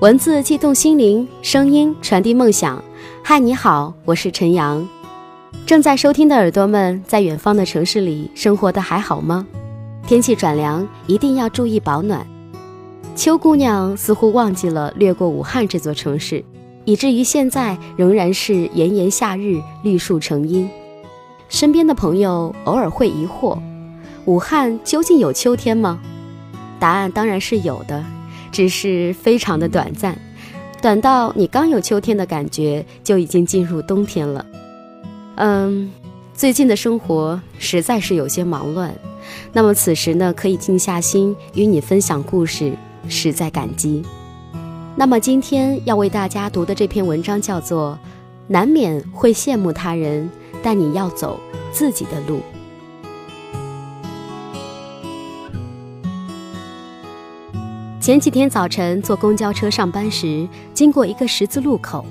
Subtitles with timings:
[0.00, 2.82] 文字悸动心灵，声音传递梦想。
[3.22, 4.88] 嗨，你好，我是陈阳。
[5.66, 9.46] 正在收听的耳朵们，在远方的城市里生活的还好吗？
[10.06, 12.26] 天气转凉，一定要注意保暖。
[13.14, 16.42] 秋姑娘似乎忘记了掠过武汉这座城市，
[16.86, 20.66] 以至于现在仍然是炎炎夏日，绿树成荫。
[21.50, 23.58] 身边的朋友偶尔会疑惑：
[24.24, 26.00] 武汉究竟有秋天吗？
[26.78, 28.02] 答案当然是有的。
[28.52, 30.18] 只是非常的短暂，
[30.82, 34.44] 短到你刚有秋天的感觉，就已经进入冬天了。
[35.36, 35.90] 嗯，
[36.34, 38.94] 最近的生活实在是有些忙乱，
[39.52, 42.72] 那么此时呢，可以静下心与你分享故事，
[43.08, 44.02] 实在感激。
[44.96, 47.98] 那么今天要为大家读的这篇文章叫做
[48.48, 50.28] 《难免会羡慕他人，
[50.62, 51.40] 但你要走
[51.72, 52.36] 自己的路》。
[58.00, 62.02] 前几天早晨坐公交车上班时，经过一个十字路口，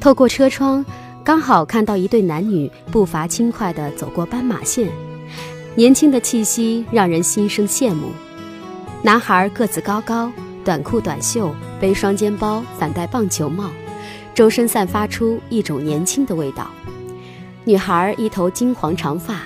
[0.00, 0.84] 透过车窗，
[1.24, 4.88] 刚好看到一对男女步伐轻快地走过斑马线，
[5.74, 8.10] 年轻的气息让人心生羡慕。
[9.02, 10.30] 男孩个子高高，
[10.64, 13.70] 短裤短袖，背双肩包，反戴棒球帽，
[14.36, 16.70] 周身散发出一种年轻的味道。
[17.64, 19.40] 女孩一头金黄长发，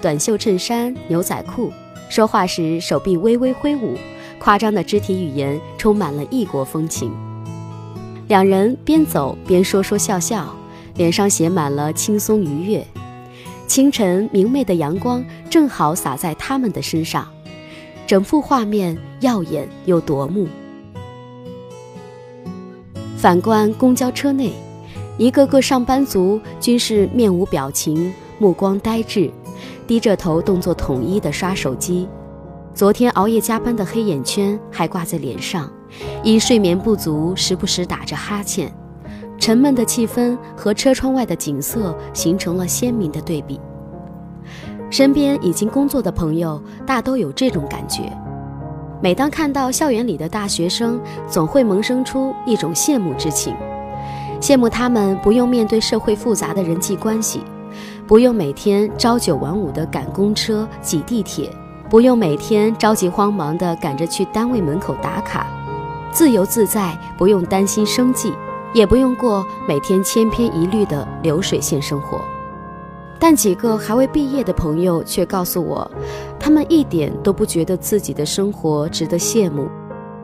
[0.00, 1.72] 短袖衬衫，牛仔裤，
[2.08, 3.98] 说话时手臂微微挥舞。
[4.42, 7.12] 夸张的肢体语言充满了异国风情。
[8.26, 10.52] 两人边走边说说笑笑，
[10.96, 12.84] 脸上写满了轻松愉悦。
[13.68, 17.28] 清晨明媚的阳光正好洒在他们的身上，
[18.04, 20.48] 整幅画面耀眼又夺目。
[23.16, 24.52] 反观公交车内，
[25.18, 29.30] 一个个上班族均是面无表情，目光呆滞，
[29.86, 32.08] 低着头，动作统一地刷手机。
[32.74, 35.70] 昨天熬夜加班的黑眼圈还挂在脸上，
[36.22, 38.72] 因睡眠不足，时不时打着哈欠。
[39.38, 43.60] 沉闷的气氛和车窗外的景色形成了鲜明的对比。
[44.88, 48.10] 身边已经工作的朋友大都有这种感觉。
[49.02, 53.54] 每当看到校园里的大学生，总会萌生出一种羡慕之情，
[54.40, 57.42] 羡慕他们不用面对社会复杂的人际关系，
[58.06, 61.50] 不用每天朝九晚五的赶公车、挤地铁。
[61.92, 65.46] 不用每天着急慌忙地赶着去单位门口打卡，
[66.10, 68.32] 自由自在，不用担心生计，
[68.72, 72.18] 也不用过每天千篇一律的流水线生活。
[73.18, 75.90] 但几个还未毕业的朋友却告诉我，
[76.40, 79.68] 他们一点都不觉得自己的生活值得羡慕，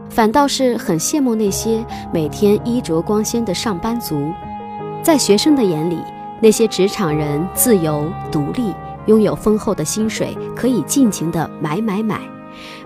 [0.09, 4.33] 反倒是很羡慕那些每天衣着光鲜的上班族。
[5.03, 5.99] 在学生的眼里，
[6.41, 8.73] 那些职场人自由独立。
[9.09, 12.19] 拥有丰厚的薪水，可以尽情的买买买；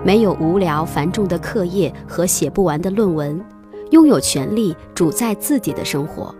[0.02, 3.44] 没有无聊繁重的课业和写不完的论文，
[3.90, 6.34] 拥有权利主宰自己的生活。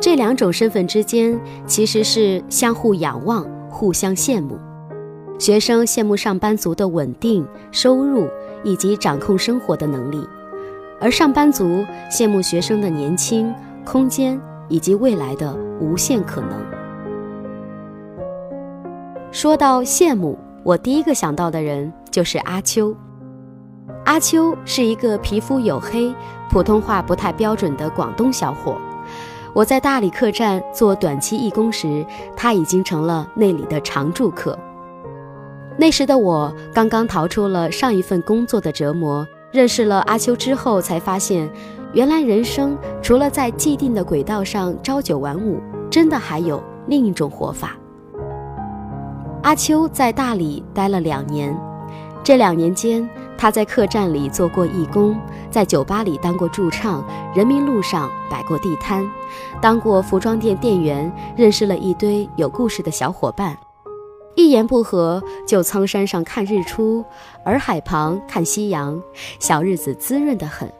[0.00, 4.58] 这两种身份之间其实是相互仰望、互相羡慕。
[5.38, 8.28] 学生羡慕上班族的稳定收入
[8.62, 10.24] 以及掌控生活的能力，
[11.00, 13.52] 而上班族羡慕学生的年轻、
[13.84, 16.71] 空间以及未来的无限可能。
[19.32, 22.94] 说到羡慕，我第一个想到的人就是阿秋。
[24.04, 26.14] 阿秋是一个皮肤黝黑、
[26.50, 28.76] 普通话不太标准的广东小伙。
[29.54, 32.04] 我在大理客栈做短期义工时，
[32.36, 34.56] 他已经成了那里的常住客。
[35.78, 41.50] 那时的我刚刚逃出了上一份工作的折磨，认识了阿秋之后，才发现，
[41.94, 47.78] 原来人生除了在既定的轨道上朝九晚五，真的还有另一种活法。
[49.42, 51.56] 阿秋在大理待了两年，
[52.22, 55.16] 这两年间，他在客栈里做过义工，
[55.50, 57.04] 在酒吧里当过驻唱，
[57.34, 59.04] 人民路上摆过地摊，
[59.60, 63.58] 当过服装店店员，认识了一堆有故事的小伙伴。
[64.36, 67.04] 一言不合就苍山上看日出，
[67.44, 69.02] 洱海旁看夕阳，
[69.40, 70.72] 小日子滋润得很。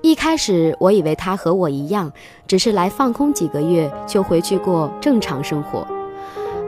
[0.00, 2.12] 一开始我以为他和我一样，
[2.46, 5.84] 只是来放空几个月就回去过正常生活。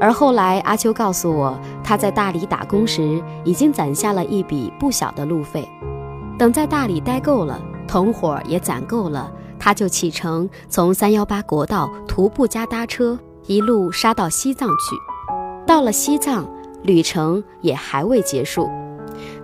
[0.01, 5.69] 而后来，阿秋告诉我，他在大理打工时已经攒下了一笔不小的路费。
[6.39, 14.97] 等在大理待够了，同伙也攒够了，他就启程从三幺八国道徒步加搭车，一路杀到西藏去。
[15.67, 16.47] 到了西藏，
[16.83, 18.71] 旅程也还未结束，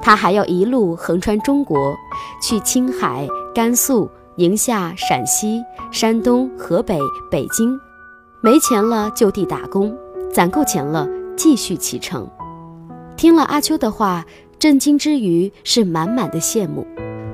[0.01, 1.97] 他还要一路横穿中国，
[2.41, 5.61] 去青海、甘肃、宁夏、陕西、
[5.91, 6.97] 山东、河北、
[7.29, 7.77] 北京。
[8.41, 9.93] 没钱了，就地打工。
[10.35, 12.29] 攒够钱了，继续启程。
[13.17, 14.27] 听了阿秋的话，
[14.59, 16.85] 震惊之余是满满的羡慕。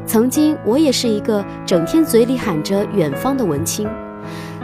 [0.05, 3.89] 曾经我也是一个整天嘴里喊着远方的文青，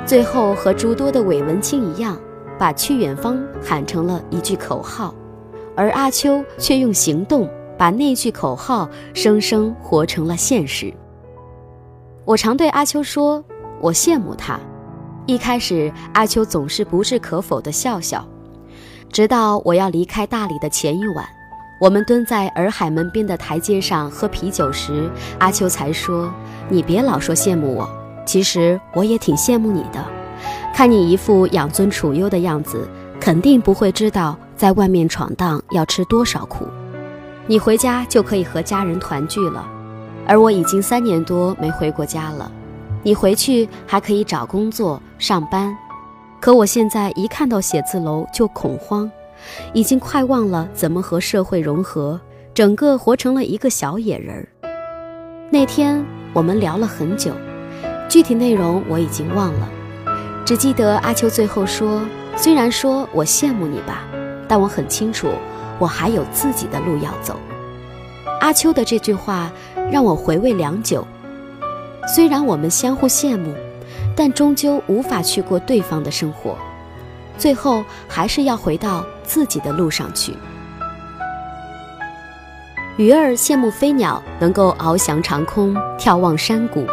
[0.05, 2.15] 最后和诸多的伪文青一样，
[2.59, 5.15] 把去远方喊成了一句口号，
[5.75, 7.49] 而阿秋却用行动
[7.79, 10.93] 把那句口号生生活成了现实。
[12.27, 13.43] 我常对阿秋说，
[13.81, 14.61] 我羡慕他。
[15.27, 18.25] 一开始，阿秋总是不置可否的笑笑，
[19.11, 21.27] 直到我要离开大理的前一晚。
[21.81, 26.33] 我们蹲在洱海门边的台阶上喝啤酒时，阿秋才说
[26.71, 27.89] ：“你别老说羡慕我，
[28.25, 30.03] 其实我也挺羡慕你的。
[30.73, 32.89] 看你一副养尊处优的样子，
[33.21, 36.69] 肯定不会知道在外面闯荡要吃多少苦。
[37.49, 39.67] 你回家就可以和家人团聚了，
[40.25, 42.51] 而我已经三年多没回过家了。
[43.07, 45.73] 你回去还可以找工作上班，
[46.41, 49.09] 可我现在一看到写字楼就恐慌。”
[49.73, 52.21] 已经快忘了怎么和社会融合，
[52.53, 54.49] 整个活成了一个小野人儿。
[55.51, 57.31] 那天我们聊了很久，
[58.09, 59.69] 具体内容我已经忘了，
[60.45, 62.03] 只记得阿秋最后说
[62.35, 64.03] ：“虽然说我羡慕你吧，
[64.49, 65.29] 但我很清楚，
[65.79, 67.39] 我还有自己的路要走。”
[68.43, 69.49] 阿秋的这句话
[69.93, 71.07] 让我回味良久。
[72.07, 73.55] 虽然我们相互羡慕，
[74.15, 76.57] 但终究无法去过对方的生活。
[77.37, 80.35] 最后还是要回到自己的路上去。
[82.97, 86.87] 鱼儿羡慕飞鸟能够翱翔长空、眺望山谷，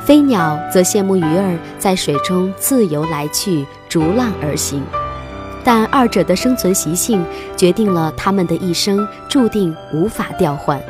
[0.00, 4.82] 飞鸟则羡慕鱼儿在水中自由来去、逐浪而行。
[5.62, 7.24] 但二者的生存习性
[7.56, 10.82] 决定了他们的一生注定无法调换。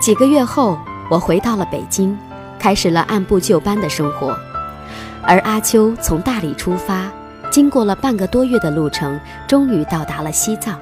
[0.00, 0.78] 几个月后，
[1.12, 2.16] 我回到了北京，
[2.58, 4.34] 开始了按部就班的生活，
[5.20, 7.06] 而阿秋从大理出发。
[7.50, 10.80] 经过了半个多月的路程，终于到达了西藏。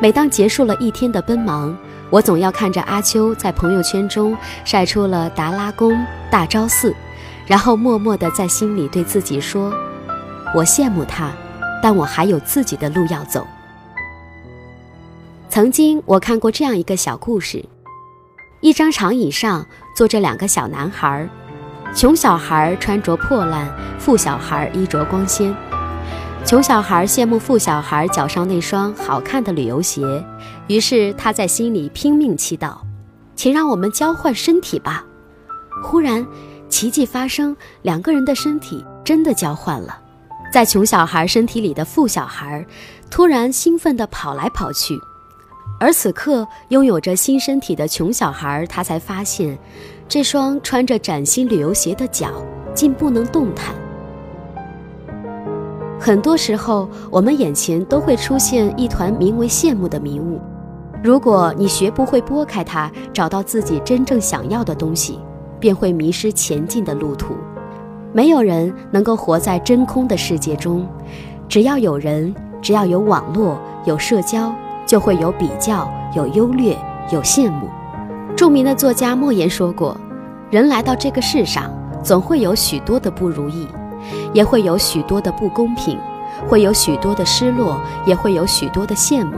[0.00, 1.78] 每当结束了一天的奔忙，
[2.10, 6.92] 我总要看着阿秋在朋友圈中晒出了达拉宫、大昭寺，
[7.46, 9.72] 然后默默地在心里对自己说
[10.52, 11.30] ：“我羡慕他，
[11.80, 13.46] 但我还有自己的路要走。”
[15.48, 17.64] 曾经我看过这样一个小故事：
[18.62, 21.28] 一张长椅上坐着两个小男孩。
[21.92, 23.68] 穷小孩穿着破烂，
[23.98, 25.52] 富小孩衣着光鲜。
[26.44, 30.24] 穷小孩羡慕富小孩脚上那双好看的旅游鞋，
[30.68, 32.76] 于是他在心里拼命祈祷
[33.34, 35.04] ：“请让我们交换身体吧。”
[35.82, 36.24] 忽然，
[36.68, 39.98] 奇迹发生，两个人的身体真的交换了。
[40.52, 42.64] 在穷小孩身体里的富小孩，
[43.10, 44.96] 突然兴奋地跑来跑去，
[45.82, 49.58] 而此刻拥有着新身体的穷小孩，他才发现。
[50.08, 52.28] 这双穿着崭新旅游鞋的脚
[52.72, 53.74] 竟不能动弹。
[55.98, 60.40] 很多时候，我们眼前都会出现一团名为羡慕的迷雾。
[61.02, 65.18] 如果你学不会拨开它，找到自己真正想要的东西，
[65.58, 67.34] 便会迷失前进的路途。
[68.12, 70.86] 没有人能够活在真空的世界中，
[71.48, 74.54] 只要有人，只要有网络，有社交，
[74.86, 76.76] 就会有比较，有优劣，
[77.10, 77.68] 有羡慕。
[78.36, 79.96] 著名的作家莫言说过
[80.50, 81.70] ：“人来到这个世上，
[82.02, 83.68] 总会有许多的不如意，
[84.32, 85.98] 也会有许多的不公平，
[86.48, 89.36] 会有许多的失落，也会有许多的羡慕。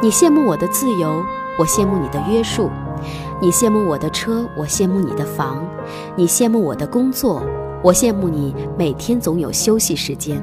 [0.00, 1.22] 你羡慕我的自由，
[1.58, 2.70] 我羡慕你的约束；
[3.40, 5.56] 你羡慕我的车，我羡慕你的房；
[6.14, 7.42] 你羡慕我的工作，
[7.82, 10.40] 我羡慕你每天总有休息时间。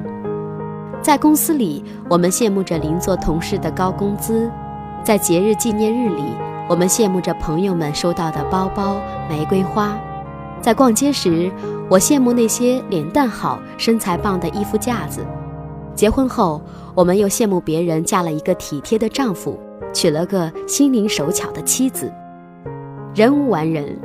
[1.06, 4.50] 在公司里，我们羡慕着邻座同事的高工资；
[5.04, 6.24] 在节日纪念日里。”
[6.68, 8.96] 我们羡慕着朋友们收到的包包、
[9.30, 9.96] 玫瑰花，
[10.60, 11.48] 在逛街时，
[11.88, 15.20] 我羡慕那些脸蛋好、身材棒的衣服架子；
[15.94, 16.60] 结婚后，
[16.92, 19.56] 我们又羡慕别人嫁了一个体贴的丈夫，
[19.92, 22.12] 娶了个心灵手巧的妻子。
[23.14, 23.96] 人无完人，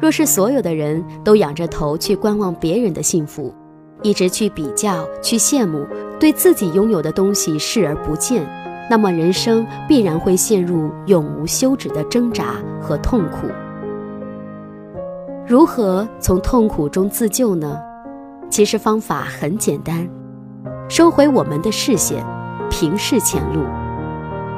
[0.00, 3.54] 若是所有的人都仰着头去观望别人的幸福，
[4.02, 5.86] 一直去比较、去羡慕，
[6.18, 8.46] 对自己拥有的东西视而不见。
[8.90, 13.46] 那么，人生必然会陷入永无休止的挣扎和痛苦。
[15.46, 17.78] 如何从痛苦中自救呢？
[18.48, 20.08] 其实方法很简单：
[20.88, 22.24] 收回我们的视线，
[22.68, 23.62] 平视前路。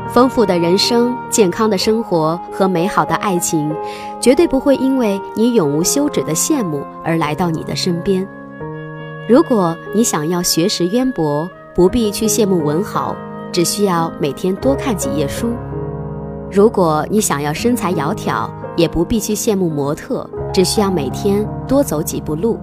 [0.09, 3.75] 丰富的人生、健康的生活和美好的爱情，
[4.21, 8.27] 绝对不会因为你永无休止的羡慕而来到你的身边。
[9.29, 13.17] 如果你想要学识渊博，不必去羡慕文豪。
[13.53, 15.53] 只需要每天多看几页书。
[16.51, 22.59] 如果你想要身材窈窕，也不必去羡慕模特，只需要每天多走几步路。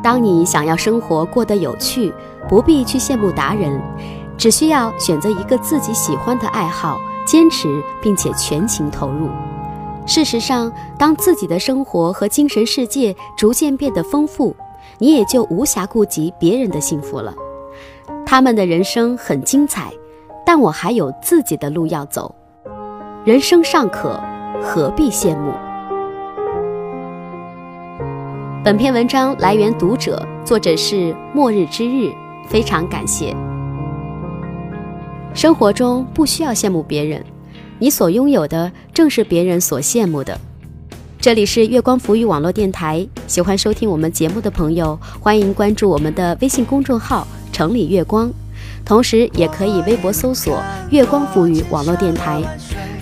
[0.00, 2.14] 当你想要生活过得有趣，
[2.48, 3.82] 不必去羡慕达人，
[4.36, 9.28] 只需要选择一个自己喜欢的爱好，坚持并且全情投入。
[10.06, 14.54] 事实上，当自己的生活和精神世界逐渐变得丰富，
[14.98, 17.34] 你也就无暇顾及别人的幸福了。
[18.26, 19.92] 他们的人生很精彩，
[20.44, 22.34] 但我还有自己的路要走。
[23.24, 24.20] 人生尚可，
[24.62, 25.52] 何必羡慕？
[28.64, 32.12] 本篇文章来源读者，作者是末日之日，
[32.46, 33.34] 非常感谢。
[35.32, 37.24] 生活中不需要羡慕别人，
[37.78, 40.38] 你所拥有的正是别人所羡慕的。
[41.20, 48.30] 这里是月光浮语网络电台，喜欢收听我们节目的朋友，欢迎关注我们的微信公众号“城里月光”，
[48.86, 52.40] 同时也可以微博搜索“月光浮语网络电台”。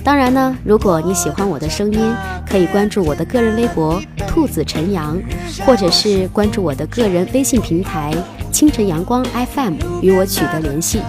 [0.02, 2.00] 当然呢，如果你喜欢我的声音，
[2.48, 5.18] 可以关注我的个人微博“兔子陈阳”，
[5.66, 8.14] 或者是关注我的个人微信平台
[8.50, 9.22] “清晨阳光
[9.54, 11.02] FM” 与我取得联系。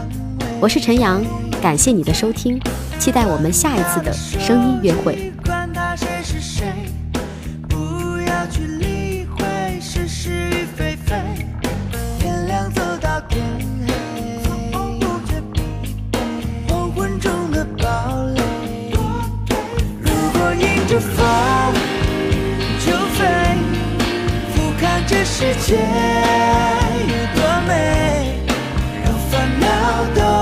[0.60, 1.24] 我是陈阳，
[1.62, 2.60] 感谢你的收听，
[3.00, 5.32] 期待我们下一次的声音约会。
[7.68, 7.76] 不
[8.22, 11.16] 要去理会是是与非非，
[12.20, 13.44] 天亮走到天
[13.88, 13.94] 黑，
[16.68, 18.42] 黄昏中的堡垒。
[20.02, 21.26] 如果迎着风
[22.80, 23.26] 就飞，
[24.54, 25.76] 俯瞰这世界
[27.08, 27.72] 有多美，
[29.04, 29.66] 让烦恼
[30.16, 30.37] 都。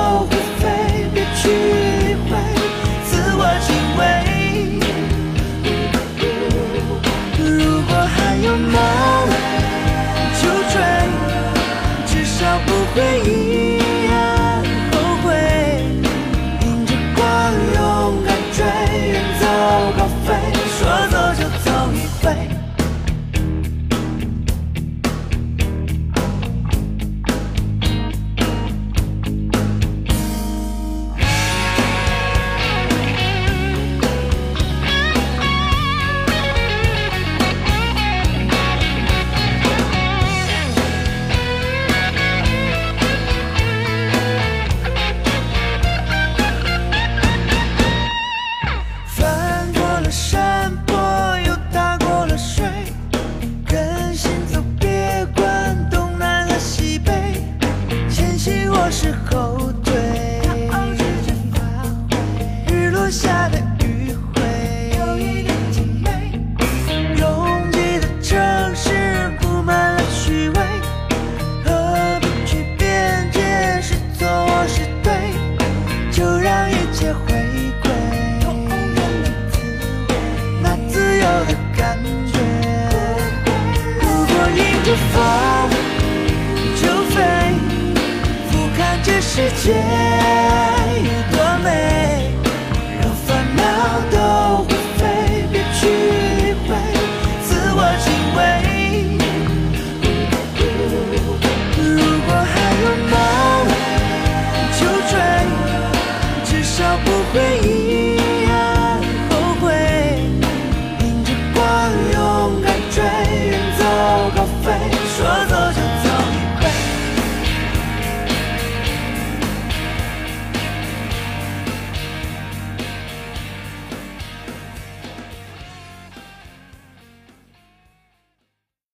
[89.66, 90.05] Yeah.